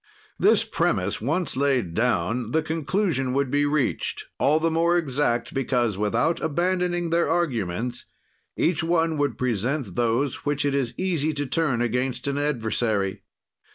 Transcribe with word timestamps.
This 0.39 0.63
premise 0.63 1.21
once 1.21 1.55
laid 1.55 1.93
down, 1.93 2.53
the 2.53 2.63
conclusion 2.63 3.33
would 3.33 3.51
be 3.51 3.67
reached; 3.67 4.25
all 4.39 4.59
the 4.59 4.71
more 4.71 4.97
exact, 4.97 5.53
because, 5.53 5.95
without 5.95 6.41
abandoning 6.41 7.11
their 7.11 7.29
arguments, 7.29 8.07
each 8.57 8.83
one 8.83 9.15
would 9.19 9.37
present 9.37 9.93
those 9.93 10.43
which 10.43 10.65
it 10.65 10.73
is 10.73 10.95
easy 10.97 11.33
to 11.35 11.45
turn 11.45 11.83
against 11.83 12.25
an 12.25 12.39
adversary. 12.39 13.21